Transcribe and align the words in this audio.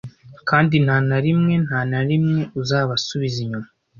kandi 0.49 0.75
nta 0.85 0.97
na 1.09 1.17
rimwe 1.25 1.53
nta 1.65 1.79
na 1.91 1.99
rimwe 2.09 2.41
uzabasubiza 2.61 3.37
inyuma 3.43 3.69